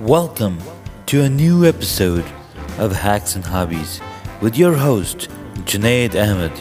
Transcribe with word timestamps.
Welcome 0.00 0.60
to 1.06 1.22
a 1.24 1.28
new 1.28 1.66
episode 1.66 2.24
of 2.78 2.92
Hacks 2.92 3.34
and 3.34 3.44
Hobbies 3.44 4.00
with 4.40 4.56
your 4.56 4.74
host, 4.74 5.28
Junaid 5.64 6.14
Ahmed. 6.14 6.52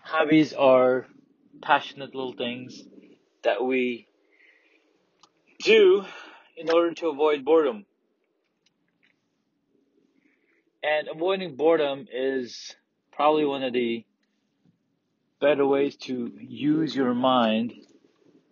Hobbies 0.00 0.54
are 0.54 1.04
passionate 1.60 2.14
little 2.14 2.32
things 2.32 2.82
that 3.42 3.62
we 3.62 4.08
do 5.62 6.06
in 6.56 6.70
order 6.70 6.94
to 6.94 7.08
avoid 7.08 7.44
boredom. 7.44 7.84
And 10.82 11.06
avoiding 11.08 11.54
boredom 11.54 12.06
is 12.10 12.74
probably 13.12 13.44
one 13.44 13.62
of 13.62 13.74
the 13.74 14.06
better 15.38 15.66
ways 15.66 15.96
to 15.96 16.32
use 16.38 16.96
your 16.96 17.12
mind 17.12 17.74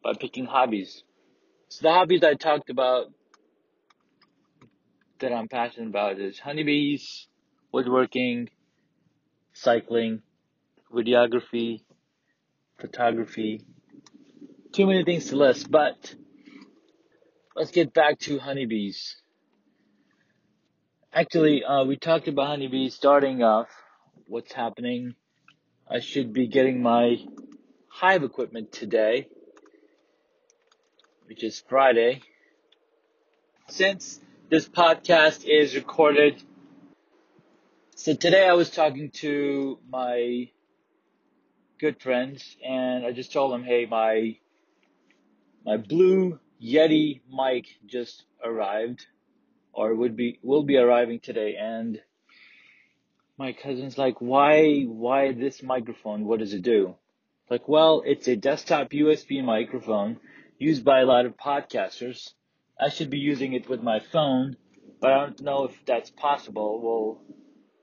by 0.02 0.14
picking 0.14 0.46
hobbies. 0.46 1.02
So 1.68 1.82
the 1.82 1.92
hobbies 1.92 2.22
I 2.22 2.34
talked 2.34 2.70
about 2.70 3.06
that 5.20 5.32
I'm 5.32 5.48
passionate 5.48 5.88
about 5.88 6.18
is 6.20 6.38
honeybees, 6.38 7.28
woodworking, 7.72 8.48
cycling, 9.52 10.22
videography, 10.92 11.82
photography. 12.80 13.60
Too 14.72 14.86
many 14.86 15.04
things 15.04 15.26
to 15.26 15.36
list, 15.36 15.70
but 15.70 16.14
let's 17.56 17.70
get 17.70 17.92
back 17.92 18.18
to 18.20 18.38
honeybees. 18.38 19.16
Actually, 21.12 21.64
uh, 21.64 21.84
we 21.84 21.96
talked 21.96 22.28
about 22.28 22.48
honeybees 22.48 22.94
starting 22.94 23.42
off. 23.42 23.68
What's 24.26 24.52
happening? 24.52 25.14
I 25.90 26.00
should 26.00 26.32
be 26.32 26.46
getting 26.46 26.82
my 26.82 27.16
hive 27.88 28.22
equipment 28.22 28.72
today 28.72 29.26
which 31.28 31.44
is 31.44 31.62
Friday. 31.68 32.22
Since 33.68 34.18
this 34.48 34.66
podcast 34.66 35.44
is 35.46 35.74
recorded, 35.74 36.42
so 37.94 38.14
today 38.14 38.48
I 38.48 38.54
was 38.54 38.70
talking 38.70 39.10
to 39.16 39.78
my 39.90 40.48
good 41.78 42.00
friends 42.00 42.56
and 42.66 43.04
I 43.04 43.12
just 43.12 43.30
told 43.30 43.52
them, 43.52 43.62
hey, 43.62 43.84
my 43.84 44.36
my 45.66 45.76
blue 45.76 46.40
Yeti 46.64 47.20
mic 47.30 47.66
just 47.86 48.24
arrived 48.42 49.06
or 49.74 49.94
would 49.94 50.16
be 50.16 50.38
will 50.42 50.62
be 50.62 50.78
arriving 50.78 51.20
today 51.20 51.56
and 51.60 52.00
my 53.36 53.52
cousin's 53.52 53.98
like, 53.98 54.20
why 54.20 54.84
why 54.84 55.32
this 55.32 55.62
microphone? 55.62 56.24
What 56.24 56.38
does 56.38 56.54
it 56.54 56.62
do? 56.62 56.94
Like, 57.50 57.68
well, 57.68 58.02
it's 58.06 58.28
a 58.28 58.36
desktop 58.36 58.90
USB 58.90 59.44
microphone 59.44 60.18
used 60.58 60.84
by 60.84 61.00
a 61.00 61.06
lot 61.06 61.26
of 61.26 61.36
podcasters. 61.36 62.32
I 62.80 62.88
should 62.88 63.10
be 63.10 63.18
using 63.18 63.52
it 63.52 63.68
with 63.68 63.82
my 63.82 64.00
phone, 64.00 64.56
but 65.00 65.12
I 65.12 65.18
don't 65.20 65.40
know 65.42 65.64
if 65.64 65.84
that's 65.86 66.10
possible. 66.10 66.80
We'll 66.82 67.20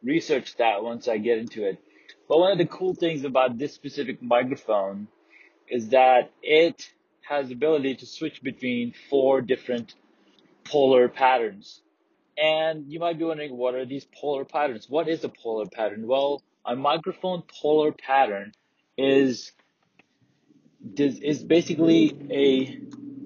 research 0.03 0.55
that 0.57 0.83
once 0.83 1.07
I 1.07 1.17
get 1.17 1.37
into 1.37 1.65
it. 1.65 1.79
But 2.27 2.39
one 2.39 2.51
of 2.51 2.57
the 2.57 2.65
cool 2.65 2.93
things 2.93 3.23
about 3.23 3.57
this 3.57 3.73
specific 3.73 4.21
microphone 4.21 5.07
is 5.69 5.89
that 5.89 6.31
it 6.41 6.89
has 7.21 7.47
the 7.47 7.53
ability 7.55 7.95
to 7.95 8.05
switch 8.05 8.41
between 8.43 8.93
four 9.09 9.41
different 9.41 9.95
polar 10.65 11.07
patterns. 11.07 11.81
And 12.37 12.91
you 12.91 12.99
might 12.99 13.17
be 13.17 13.23
wondering, 13.23 13.55
what 13.55 13.75
are 13.75 13.85
these 13.85 14.05
polar 14.05 14.45
patterns? 14.45 14.87
What 14.89 15.07
is 15.07 15.23
a 15.23 15.29
polar 15.29 15.65
pattern? 15.65 16.07
Well, 16.07 16.41
a 16.65 16.75
microphone 16.75 17.43
polar 17.61 17.93
pattern 17.93 18.51
is 18.97 19.53
is 20.97 21.44
basically 21.44 22.17
a 22.31 22.80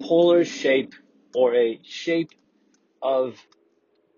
polar 0.04 0.46
shape 0.46 0.94
or 1.36 1.56
a 1.56 1.80
shape 1.84 2.32
of 3.02 3.36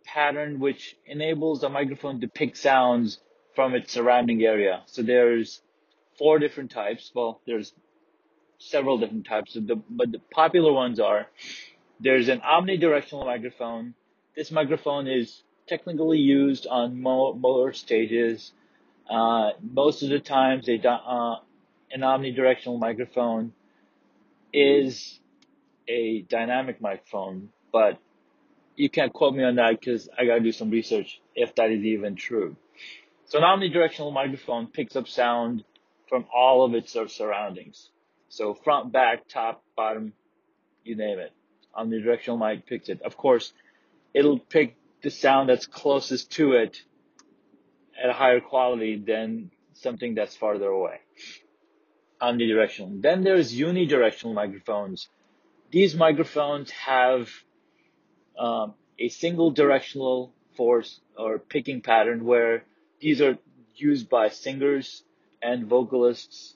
pattern 0.06 0.60
which 0.60 0.98
enables 1.06 1.62
the 1.62 1.70
microphone 1.70 2.22
to 2.22 2.28
pick 2.28 2.56
sounds 2.56 3.20
from 3.56 3.76
its 3.76 3.92
surrounding 3.92 4.44
area. 4.44 4.84
So 4.86 5.02
there's 5.02 5.62
four 6.18 6.40
different 6.40 6.72
types. 6.72 7.12
Well, 7.14 7.42
there's 7.46 7.74
several 8.58 8.98
different 8.98 9.26
types, 9.26 9.54
the, 9.54 9.82
but 9.90 10.12
the 10.12 10.20
popular 10.32 10.72
ones 10.72 11.00
are 11.00 11.28
there's 12.00 12.30
an 12.30 12.42
omnidirectional 12.42 13.26
microphone. 13.26 13.94
This 14.36 14.52
microphone 14.52 15.08
is 15.08 15.44
technically 15.68 16.18
used 16.18 16.68
on 16.68 17.00
more 17.00 17.74
stages. 17.74 18.54
Uh, 19.10 19.52
most 19.62 20.04
of 20.04 20.10
the 20.10 20.20
times, 20.20 20.66
they 20.66 20.78
do, 20.78 20.90
uh, 20.90 21.36
an 21.94 22.02
omnidirectional 22.02 22.80
microphone 22.80 23.54
is 24.54 25.20
a 25.88 26.22
dynamic 26.22 26.82
microphone, 26.82 27.50
but 27.72 28.00
you 28.76 28.90
can't 28.90 29.12
quote 29.12 29.36
me 29.36 29.44
on 29.44 29.56
that 29.56 29.80
because 29.80 30.10
I 30.18 30.26
gotta 30.26 30.40
do 30.40 30.52
some 30.52 30.70
research 30.70 31.22
if 31.36 31.56
that 31.56 31.72
is 31.72 31.84
even 31.84 32.16
true. 32.16 32.56
So 33.26 33.40
an 33.40 33.44
omnidirectional 33.44 34.14
microphone 34.14 34.68
picks 34.68 34.96
up 34.96 35.08
sound 35.08 35.64
from 36.08 36.26
all 36.34 36.66
of 36.66 36.74
its 36.74 36.96
surroundings. 37.08 37.90
So 38.30 38.54
front, 38.54 38.92
back, 38.92 39.28
top, 39.28 39.64
bottom, 39.76 40.14
you 40.84 40.96
name 40.96 41.20
it. 41.20 41.34
Omnidirectional 41.78 42.40
mic 42.40 42.66
picks 42.66 42.90
it. 42.90 43.02
Of 43.02 43.18
course, 43.18 43.54
it'll 44.14 44.40
pick 44.40 44.76
the 45.02 45.10
sound 45.10 45.50
that's 45.50 45.66
closest 45.66 46.32
to 46.34 46.54
it 46.54 46.82
at 48.02 48.10
a 48.10 48.14
higher 48.14 48.40
quality 48.40 48.98
than 48.98 49.52
something 49.74 50.16
that's 50.16 50.36
farther 50.36 50.68
away 50.68 51.00
omnidirectional. 52.22 53.02
Then 53.02 53.24
there's 53.24 53.54
unidirectional 53.54 54.34
microphones. 54.34 55.10
These 55.72 55.96
microphones 55.96 56.72
have 56.72 57.30
um, 58.38 58.74
a 59.00 59.10
single 59.10 59.52
directional 59.52 60.34
force 60.56 61.00
or 61.18 61.40
picking 61.40 61.82
pattern 61.82 62.26
where 62.26 62.64
these 63.00 63.22
are 63.22 63.38
used 63.76 64.10
by 64.10 64.30
singers 64.30 65.04
and 65.42 65.66
vocalists 65.66 66.56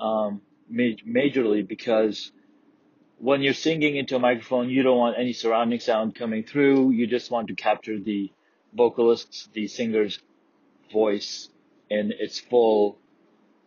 um, 0.00 0.40
majorly 0.72 1.66
because 1.66 2.32
when 3.18 3.42
you're 3.42 3.54
singing 3.54 3.96
into 3.96 4.16
a 4.16 4.18
microphone, 4.18 4.68
you 4.68 4.82
don't 4.82 4.98
want 4.98 5.16
any 5.18 5.32
surrounding 5.32 5.80
sound 5.80 6.14
coming 6.14 6.42
through. 6.42 6.90
You 6.90 7.06
just 7.06 7.30
want 7.30 7.48
to 7.48 7.54
capture 7.54 7.98
the 7.98 8.30
vocalist's, 8.72 9.48
the 9.52 9.66
singer's 9.66 10.18
voice 10.92 11.48
in 11.90 12.12
its 12.18 12.38
full 12.38 12.98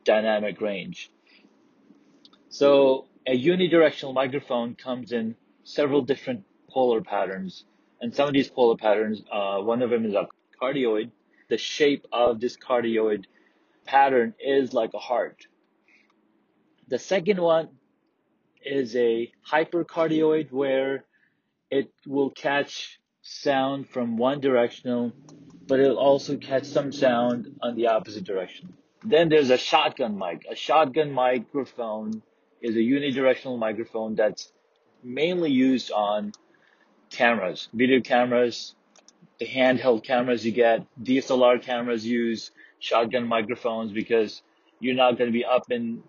dynamic 0.04 0.60
range. 0.62 1.12
So 2.58 3.06
a 3.28 3.38
unidirectional 3.38 4.16
microphone 4.16 4.74
comes 4.74 5.12
in 5.12 5.36
several 5.64 6.02
different 6.02 6.44
polar 6.68 7.02
patterns. 7.02 7.66
And 8.02 8.16
some 8.16 8.28
of 8.28 8.34
these 8.34 8.50
polar 8.50 8.76
patterns, 8.76 9.22
uh, 9.32 9.60
one 9.60 9.84
of 9.84 9.92
them 9.92 10.06
is 10.06 10.16
a 10.16 10.28
cardioid. 10.60 11.12
The 11.50 11.60
shape 11.60 12.08
of 12.12 12.40
this 12.40 12.58
cardioid 12.58 13.26
pattern 13.86 14.34
is 14.44 14.74
like 14.74 14.96
a 14.96 14.98
heart. 14.98 15.46
The 16.88 16.98
second 16.98 17.40
one 17.40 17.70
is 18.66 18.96
a 18.96 19.32
hypercardioid 19.48 20.52
where 20.52 21.06
it 21.70 21.92
will 22.08 22.32
catch 22.32 23.00
sound 23.22 23.88
from 23.88 24.18
one 24.18 24.40
directional, 24.40 25.14
but 25.68 25.80
it'll 25.80 26.00
also 26.00 26.38
catch 26.38 26.64
some 26.64 26.92
sound 26.92 27.56
on 27.62 27.76
the 27.76 27.90
opposite 27.90 28.24
direction. 28.24 28.74
Then 29.04 29.30
there's 29.30 29.52
a 29.52 29.60
shotgun 29.60 30.18
mic. 30.18 30.48
A 30.50 30.56
shotgun 30.56 31.12
microphone 31.12 32.24
is 32.62 32.76
a 32.76 32.80
unidirectional 32.80 33.58
microphone 33.58 34.16
that's 34.16 34.52
mainly 35.04 35.52
used 35.52 35.92
on 35.92 36.32
cameras, 37.10 37.70
video 37.74 38.02
cameras, 38.02 38.76
the 39.40 39.46
handheld 39.46 40.04
cameras 40.04 40.46
you 40.46 40.52
get. 40.52 40.86
DSLR 41.02 41.62
cameras 41.62 42.06
use 42.06 42.52
shotgun 42.80 43.28
microphones 43.28 43.92
because 43.92 44.42
you're 44.80 44.96
not 44.96 45.18
going 45.18 45.30
to 45.30 45.34
be 45.34 45.46
up 45.46 45.72
in 45.72 46.04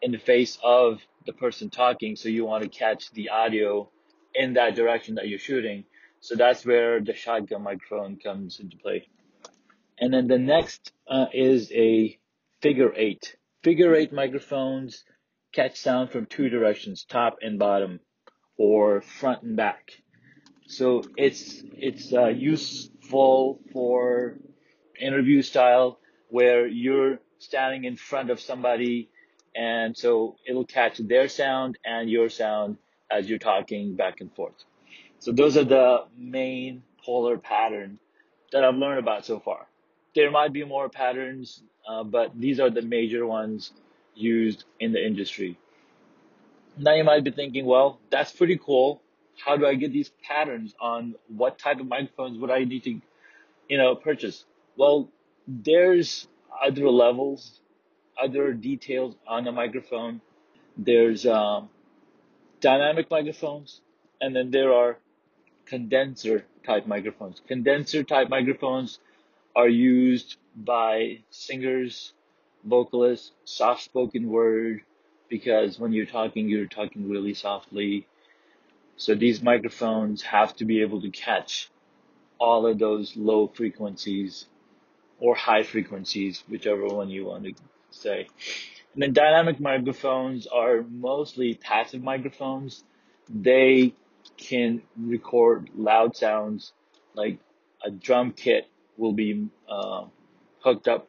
in 0.00 0.10
the 0.10 0.18
face 0.18 0.58
of 0.64 1.00
the 1.26 1.32
person 1.32 1.70
talking, 1.70 2.16
so 2.16 2.28
you 2.28 2.44
want 2.44 2.64
to 2.64 2.68
catch 2.68 3.12
the 3.12 3.28
audio 3.28 3.88
in 4.34 4.54
that 4.54 4.74
direction 4.74 5.14
that 5.14 5.28
you're 5.28 5.38
shooting. 5.38 5.84
So 6.20 6.34
that's 6.34 6.66
where 6.66 7.00
the 7.00 7.14
shotgun 7.14 7.62
microphone 7.62 8.16
comes 8.16 8.58
into 8.58 8.76
play. 8.76 9.06
And 9.98 10.12
then 10.12 10.26
the 10.26 10.38
next 10.38 10.92
uh, 11.08 11.26
is 11.32 11.70
a 11.72 12.18
figure 12.60 12.92
eight. 12.96 13.36
Figure 13.62 13.94
eight 13.94 14.12
microphones 14.12 15.04
catch 15.52 15.78
sound 15.78 16.10
from 16.10 16.26
two 16.26 16.48
directions, 16.48 17.04
top 17.04 17.38
and 17.42 17.58
bottom, 17.58 18.00
or 18.56 19.00
front 19.00 19.42
and 19.42 19.56
back. 19.56 19.92
So 20.66 21.02
it's 21.16 21.62
it's 21.76 22.12
uh, 22.12 22.28
useful 22.28 23.60
for 23.72 24.38
interview 25.00 25.42
style 25.42 25.98
where 26.28 26.66
you're 26.66 27.18
standing 27.38 27.84
in 27.84 27.96
front 27.96 28.30
of 28.30 28.40
somebody, 28.40 29.10
and 29.54 29.96
so 29.96 30.36
it'll 30.48 30.64
catch 30.64 30.98
their 30.98 31.28
sound 31.28 31.78
and 31.84 32.08
your 32.08 32.28
sound 32.28 32.78
as 33.10 33.28
you're 33.28 33.38
talking 33.38 33.96
back 33.96 34.20
and 34.20 34.34
forth. 34.34 34.54
So 35.18 35.32
those 35.32 35.56
are 35.56 35.64
the 35.64 36.04
main 36.16 36.82
polar 37.04 37.36
pattern 37.38 37.98
that 38.52 38.64
I've 38.64 38.76
learned 38.76 38.98
about 38.98 39.26
so 39.26 39.40
far. 39.40 39.66
There 40.14 40.30
might 40.30 40.52
be 40.52 40.64
more 40.64 40.88
patterns, 40.88 41.62
uh, 41.88 42.04
but 42.04 42.32
these 42.38 42.60
are 42.60 42.70
the 42.70 42.82
major 42.82 43.26
ones 43.26 43.72
used 44.14 44.64
in 44.80 44.92
the 44.92 45.04
industry. 45.04 45.58
Now 46.76 46.94
you 46.94 47.04
might 47.04 47.24
be 47.24 47.30
thinking, 47.30 47.66
well, 47.66 48.00
that's 48.10 48.32
pretty 48.32 48.58
cool. 48.58 49.02
How 49.44 49.56
do 49.56 49.66
I 49.66 49.74
get 49.74 49.92
these 49.92 50.10
patterns 50.22 50.74
on 50.80 51.14
what 51.28 51.58
type 51.58 51.80
of 51.80 51.86
microphones 51.86 52.38
would 52.38 52.50
I 52.50 52.64
need 52.64 52.84
to, 52.84 53.00
you 53.68 53.78
know, 53.78 53.94
purchase? 53.94 54.44
Well, 54.76 55.08
there's 55.46 56.28
other 56.64 56.88
levels, 56.88 57.60
other 58.22 58.52
details 58.52 59.14
on 59.26 59.46
a 59.46 59.52
microphone. 59.52 60.20
There's 60.76 61.26
um, 61.26 61.68
dynamic 62.60 63.10
microphones, 63.10 63.80
and 64.20 64.34
then 64.34 64.50
there 64.50 64.72
are 64.72 64.98
condenser 65.66 66.44
type 66.64 66.86
microphones. 66.86 67.42
Condenser 67.46 68.02
type 68.04 68.28
microphones 68.28 68.98
are 69.54 69.68
used 69.68 70.36
by 70.56 71.18
singers, 71.30 72.12
vocalists, 72.64 73.32
soft 73.44 73.82
spoken 73.82 74.28
word, 74.28 74.82
because 75.28 75.78
when 75.78 75.92
you're 75.92 76.06
talking, 76.06 76.48
you're 76.48 76.66
talking 76.66 77.08
really 77.08 77.34
softly. 77.34 78.06
So 78.96 79.14
these 79.14 79.42
microphones 79.42 80.22
have 80.22 80.54
to 80.56 80.64
be 80.64 80.82
able 80.82 81.00
to 81.02 81.10
catch 81.10 81.70
all 82.38 82.66
of 82.66 82.78
those 82.78 83.16
low 83.16 83.46
frequencies 83.46 84.46
or 85.18 85.34
high 85.34 85.62
frequencies, 85.62 86.42
whichever 86.48 86.86
one 86.86 87.08
you 87.08 87.26
want 87.26 87.44
to 87.44 87.54
say. 87.90 88.26
And 88.94 89.02
then 89.02 89.12
dynamic 89.12 89.60
microphones 89.60 90.46
are 90.46 90.82
mostly 90.82 91.54
passive 91.54 92.02
microphones. 92.02 92.84
They 93.28 93.94
can 94.36 94.82
record 94.98 95.70
loud 95.74 96.16
sounds 96.16 96.72
like 97.14 97.38
a 97.84 97.90
drum 97.90 98.32
kit 98.32 98.68
will 98.96 99.12
be 99.12 99.48
uh, 99.68 100.04
hooked 100.60 100.88
up, 100.88 101.08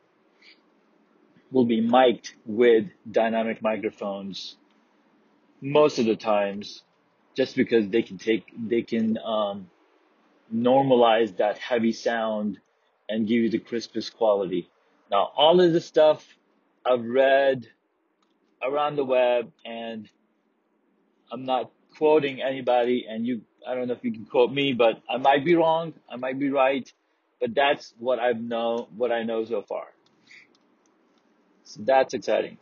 will 1.54 1.66
be 1.66 1.80
mic'd 1.80 2.34
with 2.46 2.88
dynamic 3.10 3.62
microphones 3.62 4.58
most 5.62 6.00
of 6.00 6.06
the 6.06 6.16
times, 6.16 6.82
just 7.38 7.56
because 7.56 7.88
they 7.90 8.02
can 8.02 8.18
take, 8.18 8.44
they 8.68 8.82
can 8.82 9.18
um, 9.20 9.70
normalize 10.54 11.38
that 11.38 11.58
heavy 11.60 11.94
sound 11.94 12.60
and 13.08 13.28
give 13.28 13.38
you 13.44 13.50
the 13.50 13.60
crispest 13.60 14.18
quality. 14.18 14.70
Now, 15.12 15.32
all 15.38 15.62
of 15.62 15.72
this 15.72 15.86
stuff 15.86 16.26
I've 16.86 17.06
read 17.06 17.68
around 18.68 18.96
the 18.96 19.06
web 19.06 19.52
and 19.64 20.10
I'm 21.32 21.46
not 21.46 21.72
quoting 21.98 22.42
anybody 22.42 23.06
and 23.08 23.28
you, 23.28 23.42
I 23.68 23.76
don't 23.76 23.88
know 23.88 23.94
if 23.94 24.04
you 24.04 24.12
can 24.12 24.26
quote 24.26 24.52
me, 24.52 24.74
but 24.74 25.02
I 25.08 25.18
might 25.18 25.46
be 25.46 25.56
wrong. 25.56 25.94
I 26.10 26.16
might 26.16 26.40
be 26.40 26.50
right, 26.50 26.92
but 27.40 27.54
that's 27.54 27.94
what 28.00 28.20
I've 28.20 28.42
know, 28.42 28.90
what 28.96 29.12
I 29.12 29.24
know 29.24 29.46
so 29.46 29.62
far. 29.62 29.86
That's 31.80 32.14
exciting. 32.14 32.58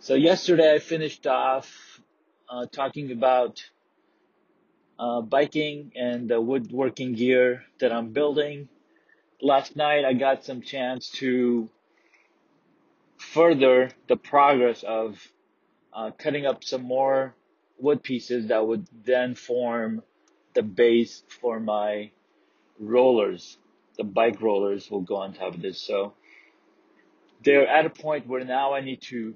So 0.00 0.14
yesterday 0.14 0.74
I 0.74 0.78
finished 0.78 1.26
off 1.26 2.00
uh, 2.48 2.66
talking 2.66 3.12
about 3.12 3.62
uh, 4.98 5.20
biking 5.20 5.92
and 5.96 6.28
the 6.28 6.40
woodworking 6.40 7.14
gear 7.14 7.64
that 7.80 7.92
I'm 7.92 8.12
building. 8.12 8.68
Last 9.40 9.76
night 9.76 10.04
I 10.04 10.14
got 10.14 10.44
some 10.44 10.62
chance 10.62 11.10
to 11.12 11.68
further 13.16 13.90
the 14.08 14.16
progress 14.16 14.82
of 14.82 15.20
uh, 15.92 16.10
cutting 16.16 16.46
up 16.46 16.64
some 16.64 16.82
more 16.82 17.34
wood 17.78 18.02
pieces 18.02 18.48
that 18.48 18.66
would 18.66 18.86
then 19.04 19.34
form 19.34 20.02
the 20.54 20.62
base 20.62 21.22
for 21.40 21.60
my 21.60 22.10
rollers. 22.78 23.58
The 23.96 24.04
bike 24.04 24.40
rollers 24.40 24.90
will 24.90 25.00
go 25.00 25.16
on 25.16 25.32
top 25.34 25.54
of 25.54 25.62
this. 25.62 25.80
So 25.80 26.14
they're 27.44 27.66
at 27.66 27.86
a 27.86 27.90
point 27.90 28.26
where 28.26 28.44
now 28.44 28.74
I 28.74 28.80
need 28.80 29.02
to 29.02 29.34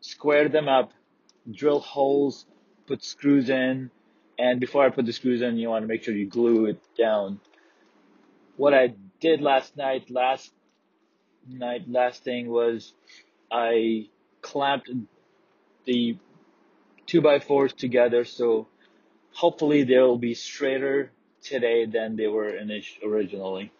square 0.00 0.48
them 0.48 0.68
up, 0.68 0.92
drill 1.50 1.80
holes, 1.80 2.46
put 2.86 3.04
screws 3.04 3.50
in, 3.50 3.90
and 4.38 4.60
before 4.60 4.84
I 4.84 4.90
put 4.90 5.06
the 5.06 5.12
screws 5.12 5.42
in, 5.42 5.56
you 5.56 5.68
want 5.68 5.82
to 5.82 5.86
make 5.86 6.02
sure 6.02 6.14
you 6.14 6.26
glue 6.26 6.66
it 6.66 6.80
down. 6.98 7.40
What 8.56 8.74
I 8.74 8.94
did 9.20 9.40
last 9.40 9.76
night, 9.76 10.10
last 10.10 10.52
night, 11.48 11.88
last 11.88 12.24
thing 12.24 12.48
was 12.48 12.92
I 13.50 14.08
clamped 14.40 14.90
the 15.84 16.16
two 17.06 17.20
by 17.20 17.38
fours 17.38 17.72
together. 17.72 18.24
So 18.24 18.68
hopefully 19.32 19.84
they'll 19.84 20.18
be 20.18 20.34
straighter 20.34 21.12
today 21.42 21.86
than 21.86 22.16
they 22.16 22.26
were 22.26 22.52
originally. 23.04 23.72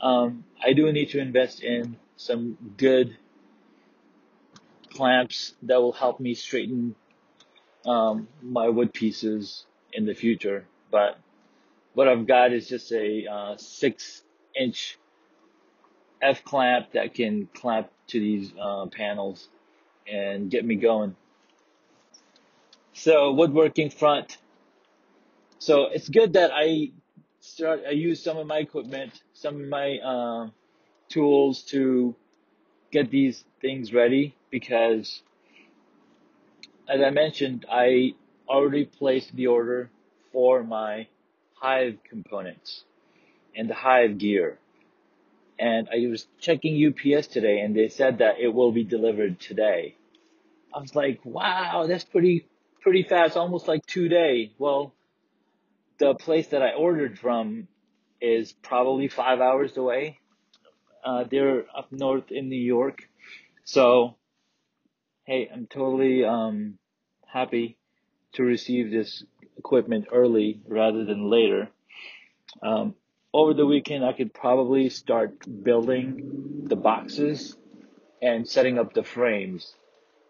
Um, 0.00 0.44
I 0.64 0.72
do 0.72 0.90
need 0.92 1.10
to 1.10 1.18
invest 1.18 1.62
in 1.62 1.96
some 2.16 2.56
good 2.76 3.16
clamps 4.90 5.54
that 5.62 5.80
will 5.80 5.92
help 5.92 6.20
me 6.20 6.34
straighten 6.34 6.94
um, 7.86 8.28
my 8.42 8.68
wood 8.68 8.92
pieces 8.92 9.66
in 9.92 10.06
the 10.06 10.14
future. 10.14 10.66
But 10.90 11.18
what 11.94 12.08
I've 12.08 12.26
got 12.26 12.52
is 12.52 12.68
just 12.68 12.92
a 12.92 13.26
uh, 13.26 13.56
six 13.56 14.22
inch 14.58 14.98
F 16.20 16.44
clamp 16.44 16.92
that 16.92 17.14
can 17.14 17.48
clamp 17.54 17.88
to 18.08 18.20
these 18.20 18.52
uh, 18.60 18.86
panels 18.86 19.48
and 20.10 20.50
get 20.50 20.64
me 20.64 20.76
going. 20.76 21.14
So 22.92 23.32
woodworking 23.32 23.90
front. 23.90 24.38
So 25.58 25.86
it's 25.86 26.08
good 26.08 26.32
that 26.32 26.50
I 26.52 26.92
start. 27.40 27.82
I 27.86 27.92
use 27.92 28.22
some 28.22 28.36
of 28.36 28.46
my 28.46 28.58
equipment, 28.58 29.22
some 29.40 29.62
of 29.62 29.68
my 29.68 29.98
uh, 29.98 30.48
tools 31.08 31.62
to 31.62 32.14
get 32.90 33.10
these 33.10 33.44
things 33.60 33.92
ready 33.92 34.34
because, 34.50 35.22
as 36.88 37.00
I 37.00 37.10
mentioned, 37.10 37.64
I 37.70 38.14
already 38.48 38.84
placed 38.84 39.34
the 39.36 39.46
order 39.46 39.90
for 40.32 40.64
my 40.64 41.06
hive 41.54 41.98
components 42.08 42.84
and 43.54 43.70
the 43.70 43.74
hive 43.74 44.18
gear. 44.18 44.58
And 45.58 45.88
I 45.92 46.08
was 46.08 46.26
checking 46.40 46.74
UPS 46.86 47.28
today 47.28 47.60
and 47.60 47.76
they 47.76 47.88
said 47.88 48.18
that 48.18 48.40
it 48.40 48.48
will 48.48 48.72
be 48.72 48.84
delivered 48.84 49.40
today. 49.40 49.96
I 50.74 50.80
was 50.80 50.94
like, 50.94 51.20
wow, 51.24 51.86
that's 51.88 52.04
pretty 52.04 52.46
pretty 52.80 53.02
fast, 53.02 53.36
almost 53.36 53.68
like 53.68 53.84
two 53.86 54.08
day. 54.08 54.52
Well, 54.58 54.94
the 55.98 56.14
place 56.14 56.48
that 56.48 56.62
I 56.62 56.72
ordered 56.72 57.18
from 57.18 57.66
is 58.20 58.52
probably 58.52 59.08
five 59.08 59.40
hours 59.40 59.76
away. 59.76 60.18
Uh, 61.04 61.24
they're 61.30 61.64
up 61.76 61.90
north 61.90 62.30
in 62.30 62.48
New 62.48 62.56
York. 62.60 63.08
So, 63.64 64.16
hey, 65.24 65.48
I'm 65.52 65.66
totally, 65.66 66.24
um, 66.24 66.78
happy 67.26 67.76
to 68.32 68.42
receive 68.42 68.90
this 68.90 69.24
equipment 69.56 70.06
early 70.12 70.60
rather 70.66 71.04
than 71.04 71.30
later. 71.30 71.68
Um, 72.62 72.94
over 73.32 73.54
the 73.54 73.66
weekend, 73.66 74.04
I 74.04 74.12
could 74.12 74.32
probably 74.32 74.88
start 74.88 75.38
building 75.62 76.64
the 76.64 76.76
boxes 76.76 77.56
and 78.22 78.48
setting 78.48 78.78
up 78.78 78.94
the 78.94 79.04
frames. 79.04 79.74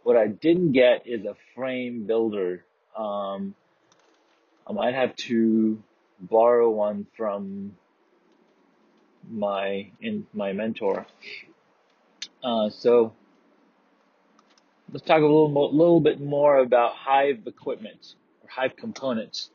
What 0.02 0.16
I 0.16 0.26
didn't 0.26 0.72
get 0.72 1.06
is 1.06 1.24
a 1.24 1.36
frame 1.54 2.06
builder. 2.06 2.64
Um, 2.96 3.54
I 4.66 4.72
might 4.72 4.94
have 4.94 5.14
to 5.16 5.82
borrow 6.20 6.70
one 6.70 7.06
from 7.16 7.74
my 9.28 9.90
in 10.00 10.26
my 10.32 10.52
mentor. 10.52 11.06
Uh, 12.42 12.70
so 12.70 13.12
let's 14.92 15.04
talk 15.04 15.18
a 15.18 15.22
little 15.22 15.48
more, 15.48 15.70
little 15.70 16.00
bit 16.00 16.20
more 16.20 16.58
about 16.58 16.94
Hive 16.94 17.46
equipment 17.46 18.14
or 18.42 18.48
Hive 18.48 18.76
components. 18.76 19.50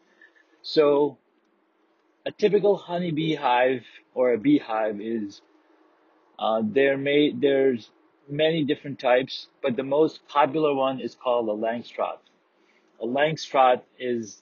So 0.61 1.17
a 2.25 2.31
typical 2.31 2.77
honeybee 2.77 3.35
hive 3.35 3.83
or 4.13 4.33
a 4.33 4.37
beehive 4.37 5.01
is 5.01 5.41
uh, 6.39 6.61
they're 6.63 6.97
made 6.97 7.41
there's 7.41 7.89
many 8.29 8.63
different 8.63 8.99
types, 8.99 9.47
but 9.61 9.75
the 9.75 9.83
most 9.83 10.25
popular 10.27 10.73
one 10.73 10.99
is 11.01 11.15
called 11.15 11.49
a 11.49 11.51
Langstroth. 11.51 12.19
A 13.01 13.05
Langstroth 13.05 13.81
is 13.99 14.41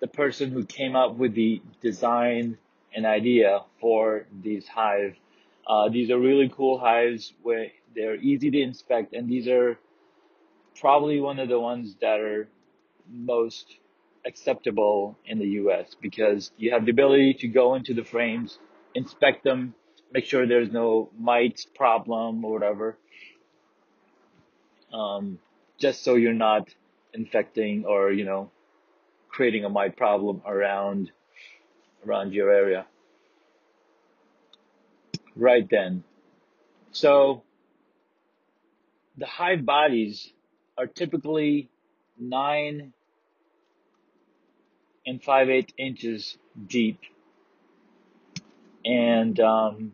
the 0.00 0.06
person 0.06 0.50
who 0.50 0.64
came 0.64 0.96
up 0.96 1.16
with 1.16 1.34
the 1.34 1.62
design 1.82 2.58
and 2.94 3.06
idea 3.06 3.60
for 3.80 4.26
these 4.42 4.66
hives. 4.68 5.16
Uh, 5.66 5.88
these 5.88 6.10
are 6.10 6.18
really 6.18 6.50
cool 6.54 6.78
hives 6.78 7.32
where 7.42 7.68
they're 7.94 8.16
easy 8.16 8.50
to 8.50 8.60
inspect, 8.60 9.14
and 9.14 9.28
these 9.28 9.48
are 9.48 9.78
probably 10.80 11.20
one 11.20 11.38
of 11.38 11.48
the 11.48 11.58
ones 11.58 11.96
that 12.00 12.20
are 12.20 12.48
most 13.08 13.76
acceptable 14.26 15.16
in 15.26 15.38
the 15.38 15.46
US 15.60 15.94
because 16.00 16.50
you 16.56 16.70
have 16.72 16.84
the 16.84 16.90
ability 16.90 17.34
to 17.40 17.48
go 17.48 17.74
into 17.74 17.94
the 17.94 18.04
frames, 18.04 18.58
inspect 18.94 19.44
them, 19.44 19.74
make 20.12 20.24
sure 20.24 20.46
there's 20.46 20.72
no 20.72 21.10
mites 21.18 21.66
problem 21.66 22.44
or 22.44 22.52
whatever, 22.52 22.96
um, 24.92 25.38
just 25.78 26.02
so 26.02 26.14
you're 26.14 26.32
not 26.32 26.68
infecting 27.12 27.84
or 27.84 28.10
you 28.10 28.24
know 28.24 28.50
creating 29.34 29.64
a 29.64 29.68
mite 29.68 29.96
problem 29.96 30.40
around 30.46 31.10
around 32.06 32.32
your 32.32 32.52
area. 32.52 32.86
Right 35.34 35.68
then, 35.68 36.04
so 36.92 37.42
the 39.18 39.26
hive 39.26 39.64
bodies 39.64 40.32
are 40.78 40.86
typically 40.86 41.68
nine 42.16 42.92
and 45.04 45.20
five 45.22 45.50
eighth 45.50 45.72
inches 45.76 46.38
deep, 46.68 47.00
and 48.84 49.40
um, 49.40 49.92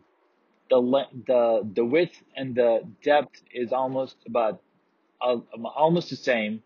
the 0.69 0.79
the 1.25 1.67
the 1.73 1.85
width 1.85 2.21
and 2.35 2.53
the 2.53 2.83
depth 3.03 3.41
is 3.51 3.73
almost 3.73 4.15
about 4.27 4.61
uh, 5.19 5.37
almost 5.75 6.11
the 6.11 6.15
same, 6.15 6.61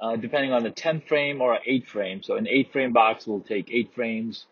uh, 0.00 0.16
depending 0.16 0.52
on 0.52 0.62
the 0.62 0.70
10 0.70 1.02
frame 1.02 1.40
or 1.40 1.54
an 1.54 1.60
8 1.64 1.88
frame. 1.88 2.22
So 2.22 2.36
an 2.36 2.46
8 2.48 2.72
frame 2.72 2.92
box 2.92 3.26
will 3.26 3.40
take 3.40 3.70
8 3.70 3.94
frames, 3.94 4.46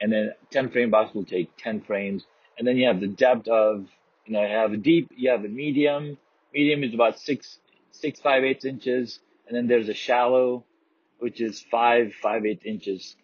and 0.00 0.12
then 0.12 0.32
10 0.50 0.70
frame 0.70 0.90
box 0.90 1.14
will 1.14 1.24
take 1.24 1.56
10 1.58 1.82
frames. 1.82 2.24
And 2.58 2.66
then 2.66 2.76
you 2.76 2.86
have 2.88 3.00
the 3.00 3.08
depth 3.08 3.48
of, 3.48 3.86
you 4.26 4.32
know, 4.34 4.42
you 4.42 4.54
have 4.54 4.72
a 4.72 4.76
deep, 4.76 5.10
you 5.16 5.30
have 5.30 5.44
a 5.44 5.48
medium. 5.48 6.18
Medium 6.52 6.84
is 6.84 6.94
about 6.94 7.18
six, 7.18 7.58
six, 7.92 8.20
five 8.20 8.44
eighths 8.44 8.64
inches. 8.64 9.20
And 9.46 9.56
then 9.56 9.66
there's 9.66 9.88
a 9.88 9.94
shallow, 9.94 10.64
which 11.18 11.40
is 11.40 11.60
five, 11.70 12.12
five 12.22 12.44
eighths 12.44 12.66
inches. 12.66 13.16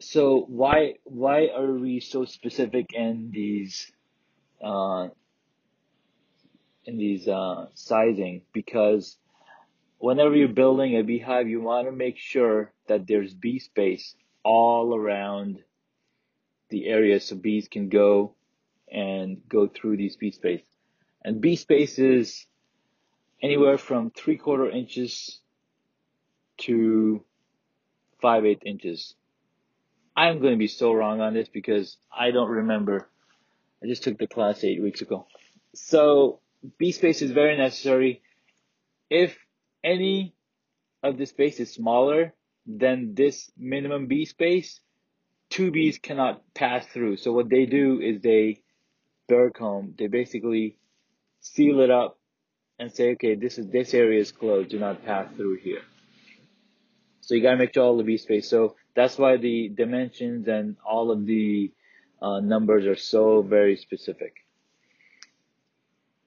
So 0.00 0.44
why, 0.48 0.94
why 1.04 1.48
are 1.54 1.72
we 1.72 2.00
so 2.00 2.24
specific 2.24 2.86
in 2.94 3.30
these, 3.32 3.92
uh, 4.64 5.08
in 6.84 6.96
these, 6.96 7.28
uh, 7.28 7.66
sizing? 7.74 8.42
Because 8.52 9.16
whenever 10.00 10.34
you're 10.34 10.48
building 10.48 10.96
a 10.96 11.02
beehive, 11.02 11.48
you 11.48 11.60
want 11.60 11.86
to 11.86 11.92
make 11.92 12.16
sure 12.16 12.72
that 12.88 13.06
there's 13.06 13.32
bee 13.34 13.58
space 13.58 14.14
all 14.42 14.94
around 14.96 15.62
the 16.70 16.86
area 16.86 17.20
so 17.20 17.36
bees 17.36 17.68
can 17.68 17.88
go 17.88 18.34
and 18.90 19.42
go 19.48 19.68
through 19.68 19.98
these 19.98 20.16
bee 20.16 20.32
space. 20.32 20.64
And 21.22 21.40
bee 21.40 21.56
space 21.56 21.98
is 21.98 22.46
anywhere 23.42 23.76
from 23.76 24.10
three 24.10 24.38
quarter 24.38 24.70
inches 24.70 25.38
to 26.58 27.22
five 28.22 28.46
eighth 28.46 28.64
inches. 28.64 29.14
I'm 30.16 30.40
going 30.40 30.54
to 30.54 30.58
be 30.58 30.66
so 30.66 30.92
wrong 30.92 31.20
on 31.20 31.34
this 31.34 31.48
because 31.48 31.98
I 32.10 32.30
don't 32.30 32.48
remember. 32.48 33.08
I 33.82 33.86
just 33.86 34.02
took 34.02 34.18
the 34.18 34.26
class 34.26 34.64
eight 34.64 34.82
weeks 34.82 35.02
ago. 35.02 35.26
So 35.74 36.40
bee 36.78 36.92
space 36.92 37.20
is 37.20 37.32
very 37.32 37.56
necessary. 37.56 38.22
If 39.10 39.36
any 39.82 40.34
of 41.02 41.18
the 41.18 41.26
space 41.26 41.60
is 41.60 41.72
smaller 41.72 42.34
than 42.66 43.14
this 43.14 43.50
minimum 43.56 44.06
bee 44.06 44.24
space, 44.24 44.80
two 45.48 45.70
bees 45.70 45.98
cannot 45.98 46.42
pass 46.54 46.86
through. 46.86 47.16
So 47.16 47.32
what 47.32 47.48
they 47.48 47.66
do 47.66 48.00
is 48.00 48.20
they 48.20 48.62
comb, 49.54 49.94
they 49.96 50.08
basically 50.08 50.76
seal 51.40 51.80
it 51.80 51.90
up 51.90 52.18
and 52.80 52.90
say, 52.92 53.12
okay, 53.12 53.36
this 53.36 53.58
is 53.58 53.68
this 53.68 53.94
area 53.94 54.20
is 54.20 54.32
closed, 54.32 54.70
do 54.70 54.78
not 54.78 55.04
pass 55.04 55.28
through 55.36 55.58
here. 55.58 55.82
So 57.20 57.34
you 57.34 57.42
gotta 57.42 57.56
make 57.56 57.74
sure 57.74 57.84
all 57.84 57.96
the 57.96 58.02
bee 58.02 58.16
space. 58.16 58.50
So 58.50 58.74
that's 58.96 59.18
why 59.18 59.36
the 59.36 59.68
dimensions 59.68 60.48
and 60.48 60.76
all 60.84 61.12
of 61.12 61.26
the 61.26 61.72
uh, 62.20 62.40
numbers 62.40 62.86
are 62.86 62.96
so 62.96 63.42
very 63.42 63.76
specific. 63.76 64.34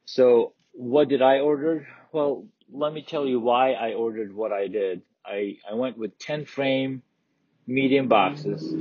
So 0.06 0.54
what 0.74 1.08
did 1.08 1.22
I 1.22 1.40
order? 1.40 1.88
Well, 2.12 2.46
let 2.72 2.94
me 2.94 3.04
tell 3.04 3.26
you 3.26 3.40
why 3.40 3.74
I 3.74 3.94
ordered 3.94 4.34
what 4.34 4.52
I 4.52 4.68
did. 4.68 5.02
I, 5.26 5.58
I 5.70 5.76
went 5.76 5.98
with 5.98 6.18
10 6.20 6.46
frame 6.46 7.02
medium 7.66 8.08
boxes 8.08 8.74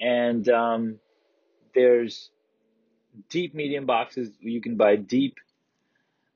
and 0.00 0.48
um, 0.48 0.98
there's 1.74 2.30
deep 3.28 3.54
medium 3.54 3.86
boxes. 3.86 4.30
You 4.40 4.60
can 4.60 4.76
buy 4.76 4.96
deep 4.96 5.36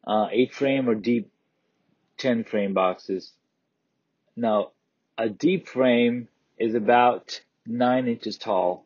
uh, 0.06 0.28
8 0.30 0.54
frame 0.54 0.88
or 0.88 0.94
deep 0.94 1.30
10 2.18 2.44
frame 2.44 2.74
boxes. 2.74 3.32
Now, 4.36 4.70
a 5.18 5.28
deep 5.28 5.68
frame 5.68 6.28
is 6.58 6.74
about 6.74 7.40
9 7.66 8.08
inches 8.08 8.38
tall 8.38 8.84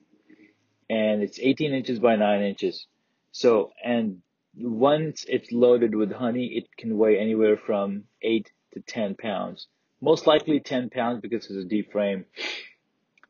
and 0.88 1.22
it's 1.22 1.38
18 1.40 1.74
inches 1.74 1.98
by 1.98 2.16
9 2.16 2.42
inches. 2.42 2.86
So, 3.32 3.72
and 3.84 4.22
once 4.58 5.24
it's 5.28 5.52
loaded 5.52 5.94
with 5.94 6.12
honey, 6.12 6.46
it 6.46 6.64
can 6.76 6.96
weigh 6.96 7.18
anywhere 7.18 7.56
from 7.56 8.04
8 8.22 8.50
to 8.74 8.80
10 8.80 9.14
pounds. 9.16 9.66
Most 10.00 10.26
likely 10.26 10.60
10 10.60 10.90
pounds 10.90 11.20
because 11.20 11.44
it's 11.46 11.64
a 11.64 11.68
deep 11.68 11.92
frame. 11.92 12.24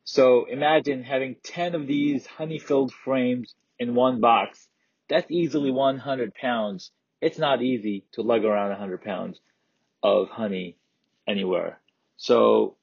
So 0.05 0.45
imagine 0.45 1.03
having 1.03 1.37
10 1.43 1.75
of 1.75 1.87
these 1.87 2.27
honey 2.27 2.59
filled 2.59 2.93
frames 2.93 3.55
in 3.79 3.95
one 3.95 4.21
box. 4.21 4.69
That's 5.09 5.31
easily 5.31 5.71
100 5.71 6.35
pounds. 6.35 6.91
It's 7.21 7.39
not 7.39 7.63
easy 7.63 8.05
to 8.13 8.23
lug 8.23 8.45
around 8.45 8.71
100 8.71 9.03
pounds 9.03 9.41
of 10.03 10.29
honey 10.29 10.77
anywhere. 11.27 11.81
So 12.17 12.77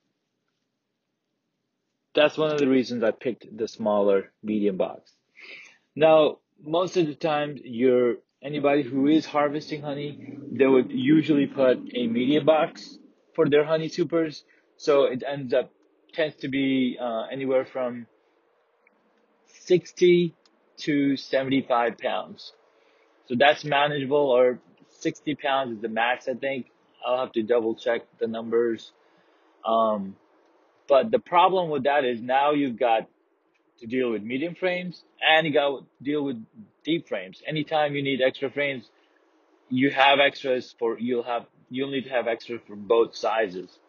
that's 2.14 2.38
one 2.38 2.52
of 2.52 2.60
the 2.60 2.68
reasons 2.68 3.04
I 3.04 3.12
picked 3.12 3.46
the 3.56 3.68
smaller 3.68 4.32
medium 4.44 4.78
box. 4.78 5.12
Now, 5.96 6.40
most 6.62 6.98
of 6.98 7.08
the 7.08 7.16
time, 7.16 7.58
you're 7.64 8.16
anybody 8.44 8.84
who 8.84 9.08
is 9.08 9.26
harvesting 9.26 9.82
honey, 9.82 10.38
they 10.52 10.68
would 10.68 10.92
usually 10.92 11.48
put 11.48 11.80
a 11.94 12.08
media 12.08 12.42
box 12.42 12.98
for 13.36 13.50
their 13.50 13.64
honey 13.64 13.90
supers. 13.90 14.44
So 14.78 15.06
it 15.06 15.24
ends 15.26 15.54
up 15.54 15.72
tends 16.14 16.36
to 16.38 16.48
be 16.48 16.98
uh, 17.02 17.24
anywhere 17.32 17.66
from 17.66 18.06
60 19.48 20.36
to 20.78 21.18
75 21.18 21.98
pounds. 21.98 22.54
So 23.28 23.36
that's 23.38 23.64
manageable 23.64 24.18
or 24.18 24.60
60 24.90 25.36
pounds 25.36 25.78
is 25.78 25.82
the 25.82 25.90
max, 25.90 26.28
I 26.28 26.34
think. 26.36 26.68
I'll 27.06 27.20
have 27.20 27.32
to 27.34 27.44
double 27.44 27.76
check 27.76 28.02
the 28.20 28.28
numbers. 28.28 28.92
Um, 29.66 30.16
but 30.88 31.12
the 31.12 31.20
problem 31.20 31.70
with 31.70 31.84
that 31.84 32.06
is 32.06 32.22
now 32.22 32.52
you've 32.52 32.78
got 32.78 33.08
to 33.80 33.88
deal 33.88 34.12
with 34.12 34.22
medium 34.22 34.56
frames 34.56 35.04
and 35.22 35.48
you 35.48 35.54
got 35.54 35.80
to 35.80 35.86
deal 36.04 36.24
with 36.24 36.44
deep 36.84 37.08
frames. 37.08 37.42
Anytime 37.48 37.96
you 37.96 38.04
need 38.04 38.22
extra 38.22 38.50
frames, 38.50 38.90
you 39.70 39.90
have 39.92 40.20
extras 40.20 40.76
for, 40.78 41.00
you'll 41.00 41.24
have, 41.24 41.46
you'll 41.70 41.92
need 41.92 42.04
to 42.04 42.10
have 42.10 42.28
extras 42.28 42.62
for 42.68 42.76
both 42.76 43.16
sizes. 43.16 43.80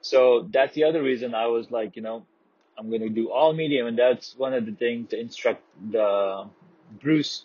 So 0.00 0.48
that's 0.52 0.74
the 0.74 0.84
other 0.84 1.02
reason 1.02 1.34
I 1.34 1.46
was 1.46 1.70
like, 1.70 1.96
you 1.96 2.02
know, 2.02 2.24
I'm 2.78 2.90
to 2.90 3.08
do 3.08 3.30
all 3.30 3.52
medium. 3.52 3.86
And 3.86 3.98
that's 3.98 4.34
one 4.36 4.54
of 4.54 4.64
the 4.64 4.72
things 4.72 5.10
to 5.10 5.20
instruct 5.20 5.62
the 5.90 6.48
Bruce 7.00 7.44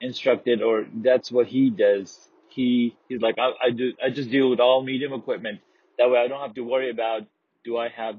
instructed, 0.00 0.62
or 0.62 0.86
that's 0.96 1.32
what 1.32 1.46
he 1.46 1.70
does. 1.70 2.28
He, 2.48 2.96
he's 3.08 3.20
like, 3.20 3.36
I, 3.38 3.52
I 3.62 3.70
do, 3.70 3.94
I 4.04 4.10
just 4.10 4.30
deal 4.30 4.50
with 4.50 4.60
all 4.60 4.82
medium 4.82 5.12
equipment. 5.12 5.60
That 5.98 6.10
way 6.10 6.18
I 6.18 6.28
don't 6.28 6.40
have 6.40 6.54
to 6.54 6.62
worry 6.62 6.90
about, 6.90 7.22
do 7.64 7.78
I 7.78 7.88
have 7.88 8.16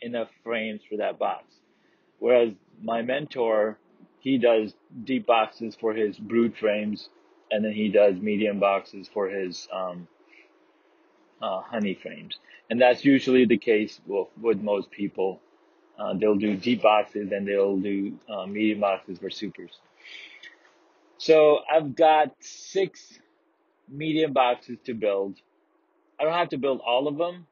enough 0.00 0.28
frames 0.44 0.82
for 0.88 0.98
that 0.98 1.18
box? 1.18 1.44
Whereas 2.18 2.52
my 2.82 3.02
mentor, 3.02 3.78
he 4.26 4.38
does 4.38 4.74
deep 5.04 5.24
boxes 5.24 5.76
for 5.80 5.94
his 5.94 6.18
brood 6.18 6.56
frames, 6.56 7.10
and 7.52 7.64
then 7.64 7.70
he 7.70 7.88
does 7.88 8.16
medium 8.16 8.58
boxes 8.58 9.08
for 9.14 9.28
his 9.28 9.68
um, 9.72 10.08
uh, 11.40 11.60
honey 11.60 11.94
frames. 11.94 12.40
And 12.68 12.80
that's 12.80 13.04
usually 13.04 13.44
the 13.44 13.56
case 13.56 14.00
with, 14.04 14.26
with 14.42 14.60
most 14.60 14.90
people. 14.90 15.40
Uh, 15.96 16.14
they'll 16.14 16.34
do 16.34 16.56
deep 16.56 16.82
boxes 16.82 17.30
and 17.30 17.46
they'll 17.46 17.76
do 17.76 18.18
uh, 18.28 18.46
medium 18.46 18.80
boxes 18.80 19.20
for 19.20 19.30
supers. 19.30 19.78
So 21.18 21.60
I've 21.72 21.94
got 21.94 22.34
six 22.40 23.20
medium 23.88 24.32
boxes 24.32 24.78
to 24.86 24.94
build. 24.94 25.36
I 26.18 26.24
don't 26.24 26.34
have 26.34 26.48
to 26.48 26.58
build 26.58 26.80
all 26.84 27.06
of 27.06 27.16
them. 27.16 27.46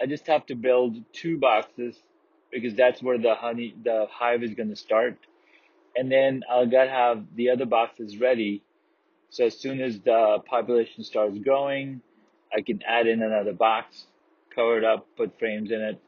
I 0.00 0.06
just 0.06 0.26
have 0.26 0.46
to 0.46 0.54
build 0.54 0.96
two 1.12 1.36
boxes 1.36 1.96
because 2.50 2.74
that's 2.74 3.02
where 3.02 3.18
the 3.18 3.34
honey, 3.34 3.74
the 3.84 4.06
hive 4.10 4.42
is 4.42 4.54
going 4.54 4.70
to 4.70 4.76
start. 4.76 5.18
And 5.98 6.12
then 6.12 6.44
I'll 6.48 6.64
gotta 6.64 6.90
have 6.90 7.24
the 7.34 7.50
other 7.50 7.66
boxes 7.66 8.18
ready. 8.18 8.62
So 9.30 9.46
as 9.46 9.58
soon 9.58 9.80
as 9.80 9.98
the 9.98 10.38
population 10.48 11.02
starts 11.02 11.36
growing, 11.40 12.02
I 12.56 12.60
can 12.60 12.80
add 12.86 13.08
in 13.08 13.20
another 13.20 13.52
box, 13.52 14.06
cover 14.54 14.78
it 14.78 14.84
up, 14.84 15.08
put 15.16 15.36
frames 15.40 15.72
in 15.72 15.80
it, 15.80 16.00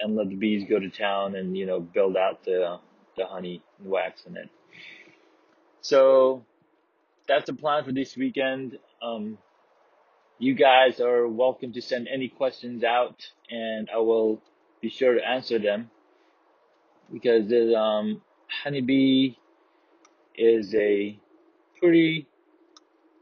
and 0.00 0.16
let 0.16 0.28
the 0.28 0.36
bees 0.36 0.68
go 0.68 0.78
to 0.78 0.90
town 0.90 1.34
and, 1.34 1.56
you 1.56 1.64
know, 1.64 1.80
build 1.80 2.14
out 2.14 2.44
the, 2.44 2.78
the 3.16 3.24
honey 3.24 3.62
and 3.78 3.88
wax 3.88 4.22
in 4.26 4.36
it. 4.36 4.50
So 5.80 6.44
that's 7.26 7.46
the 7.46 7.54
plan 7.54 7.84
for 7.84 7.92
this 7.92 8.18
weekend. 8.18 8.78
Um, 9.00 9.38
you 10.38 10.52
guys 10.54 11.00
are 11.00 11.26
welcome 11.26 11.72
to 11.72 11.80
send 11.80 12.06
any 12.06 12.28
questions 12.28 12.84
out 12.84 13.16
and 13.50 13.88
I 13.88 13.96
will 13.96 14.42
be 14.82 14.90
sure 14.90 15.14
to 15.14 15.26
answer 15.26 15.58
them 15.58 15.90
because 17.10 17.50
um, 17.74 18.20
honeybee 18.62 19.36
is 20.36 20.74
a 20.74 21.18
pretty 21.78 22.26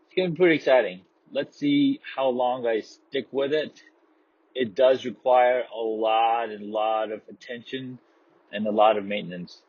it's 0.06 0.16
gonna 0.16 0.30
be 0.30 0.37
pretty 0.37 0.56
exciting. 0.56 1.02
Let's 1.32 1.58
see 1.58 2.00
how 2.16 2.28
long 2.28 2.66
I 2.66 2.80
stick 2.80 3.28
with 3.30 3.52
it. 3.52 3.82
It 4.54 4.75
does 4.75 5.04
require 5.04 5.64
a 5.72 5.78
lot 5.78 6.50
and 6.50 6.62
a 6.62 6.66
lot 6.66 7.12
of 7.12 7.20
attention 7.28 7.99
and 8.52 8.66
a 8.66 8.72
lot 8.72 8.99
of 8.99 9.04
maintenance. 9.04 9.62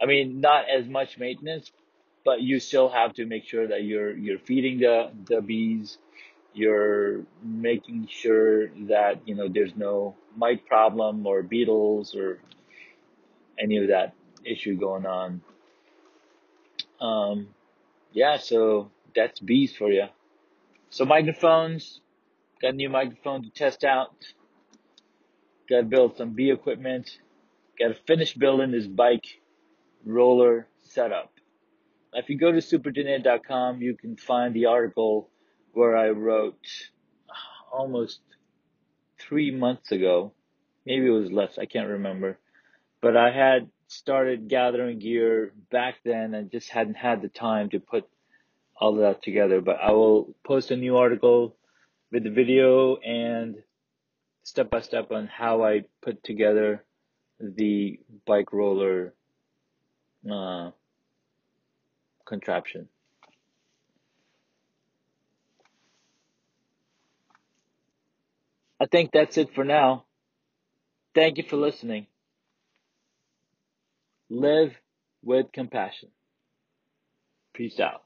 I 0.00 0.06
mean, 0.06 0.40
not 0.40 0.68
as 0.68 0.86
much 0.86 1.18
maintenance, 1.18 1.72
but 2.24 2.42
you 2.42 2.60
still 2.60 2.90
have 2.90 3.14
to 3.14 3.24
make 3.24 3.44
sure 3.44 3.66
that 3.66 3.84
you're 3.84 4.16
you're 4.16 4.38
feeding 4.38 4.80
the 4.80 5.10
the 5.26 5.40
bees 5.40 5.98
you're 6.54 7.24
making 7.42 8.08
sure 8.10 8.68
that 8.88 9.20
you 9.26 9.34
know 9.34 9.48
there's 9.48 9.76
no 9.76 10.16
mite 10.36 10.66
problem 10.66 11.26
or 11.26 11.42
beetles 11.42 12.14
or 12.14 12.40
any 13.58 13.76
of 13.76 13.88
that 13.88 14.14
issue 14.44 14.76
going 14.76 15.06
on. 15.06 15.42
Um, 17.00 17.48
yeah 18.12 18.38
so 18.38 18.90
that's 19.14 19.38
bees 19.38 19.76
for 19.76 19.90
you 19.90 20.06
so 20.90 21.04
microphones 21.04 22.00
got 22.60 22.74
a 22.74 22.76
new 22.76 22.88
microphone 22.88 23.42
to 23.42 23.50
test 23.50 23.84
out. 23.84 24.14
Got 25.68 25.76
to 25.76 25.82
build 25.84 26.16
some 26.16 26.30
bee 26.30 26.50
equipment. 26.50 27.18
Got 27.78 27.88
to 27.88 27.94
finish 28.06 28.34
building 28.34 28.72
this 28.72 28.86
bike 28.86 29.26
roller 30.04 30.66
setup. 30.84 31.32
If 32.14 32.30
you 32.30 32.38
go 32.38 32.50
to 32.50 32.58
superdonator.com, 32.58 33.82
you 33.82 33.94
can 33.94 34.16
find 34.16 34.54
the 34.54 34.66
article 34.66 35.28
where 35.72 35.96
I 35.96 36.08
wrote 36.08 36.66
almost 37.72 38.20
three 39.20 39.50
months 39.50 39.92
ago. 39.92 40.32
Maybe 40.86 41.06
it 41.06 41.10
was 41.10 41.30
less, 41.30 41.58
I 41.58 41.66
can't 41.66 41.88
remember. 41.88 42.38
But 43.02 43.16
I 43.16 43.30
had 43.30 43.68
started 43.88 44.48
gathering 44.48 44.98
gear 44.98 45.52
back 45.70 45.96
then 46.04 46.34
and 46.34 46.50
just 46.50 46.68
hadn't 46.68 46.96
had 46.96 47.22
the 47.22 47.28
time 47.28 47.70
to 47.70 47.80
put 47.80 48.06
all 48.76 48.92
of 48.92 49.00
that 49.00 49.22
together. 49.22 49.60
But 49.60 49.78
I 49.82 49.92
will 49.92 50.34
post 50.44 50.70
a 50.70 50.76
new 50.76 50.96
article 50.96 51.56
with 52.12 52.22
the 52.22 52.30
video 52.30 52.96
and 52.96 53.56
step 54.42 54.70
by 54.70 54.82
step 54.82 55.10
on 55.10 55.26
how 55.26 55.64
I 55.64 55.84
put 56.02 56.22
together 56.22 56.84
the 57.40 57.98
bike 58.26 58.52
roller 58.52 59.14
uh, 60.30 60.70
contraption. 62.26 62.88
I 68.80 68.86
think 68.86 69.10
that's 69.12 69.36
it 69.38 69.54
for 69.54 69.64
now. 69.64 70.04
Thank 71.14 71.38
you 71.38 71.44
for 71.44 71.56
listening. 71.56 72.06
Live 74.30 74.72
with 75.22 75.46
compassion. 75.52 76.10
Peace 77.54 77.80
out. 77.80 78.02